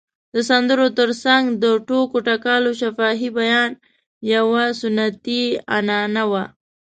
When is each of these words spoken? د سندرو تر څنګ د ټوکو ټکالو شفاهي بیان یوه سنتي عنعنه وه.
د 0.33 0.35
سندرو 0.49 0.87
تر 0.99 1.09
څنګ 1.23 1.43
د 1.63 1.65
ټوکو 1.87 2.17
ټکالو 2.27 2.71
شفاهي 2.81 3.29
بیان 3.39 3.69
یوه 4.33 4.63
سنتي 4.81 5.41
عنعنه 5.75 6.23
وه. 6.31 6.43